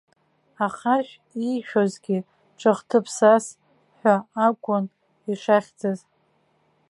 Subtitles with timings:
[0.65, 1.13] Ахаршә
[1.45, 2.17] иишәозгьы
[2.59, 3.45] ҿыхтыԥсас
[3.99, 4.15] ҳәа
[4.47, 4.85] акәын
[5.31, 5.99] ишахьӡыз.